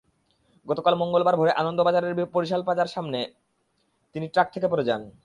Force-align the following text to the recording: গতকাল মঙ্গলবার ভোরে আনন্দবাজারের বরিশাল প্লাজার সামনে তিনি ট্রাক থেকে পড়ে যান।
গতকাল 0.67 0.93
মঙ্গলবার 1.01 1.35
ভোরে 1.39 1.51
আনন্দবাজারের 1.61 2.13
বরিশাল 2.33 2.61
প্লাজার 2.63 2.93
সামনে 2.95 3.19
তিনি 4.15 4.25
ট্রাক 4.33 4.47
থেকে 4.53 4.67
পড়ে 4.71 4.87
যান। 4.89 5.01